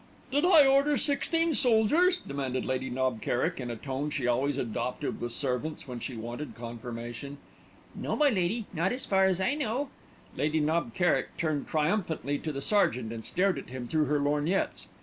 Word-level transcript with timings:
"Did 0.31 0.45
I 0.45 0.65
order 0.65 0.97
sixteen 0.97 1.53
soldiers?" 1.53 2.17
demanded 2.17 2.65
Lady 2.65 2.89
Knob 2.89 3.21
Kerrick 3.21 3.61
in 3.61 3.69
a 3.69 3.75
tone 3.75 4.09
she 4.09 4.25
always 4.25 4.57
adopted 4.57 5.21
with 5.21 5.31
servants 5.31 5.87
when 5.87 5.99
she 5.99 6.15
wanted 6.15 6.55
confirmation. 6.55 7.37
"No, 7.93 8.15
my 8.15 8.29
lady, 8.29 8.65
not 8.73 8.91
as 8.91 9.05
far 9.05 9.25
as 9.25 9.39
I 9.39 9.53
know." 9.53 9.91
Lady 10.35 10.59
Knob 10.59 10.95
Kerrick 10.95 11.37
turned 11.37 11.67
triumphantly 11.67 12.39
to 12.39 12.51
the 12.51 12.63
sergeant, 12.63 13.13
and 13.13 13.23
stared 13.23 13.59
at 13.59 13.69
him 13.69 13.85
through 13.85 14.05
her 14.05 14.17
lorgnettes. 14.19 14.87